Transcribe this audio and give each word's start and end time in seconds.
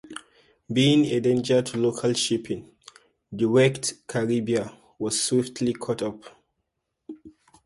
Being 0.73 1.05
a 1.05 1.19
danger 1.19 1.61
to 1.61 1.77
local 1.77 2.13
shipping, 2.13 2.71
the 3.31 3.45
wrecked 3.45 4.07
"Caribia" 4.07 4.75
was 4.97 5.21
swiftly 5.21 5.73
cut 5.79 6.01
up. 6.01 6.23